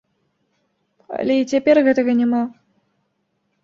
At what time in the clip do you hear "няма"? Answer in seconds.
2.25-2.43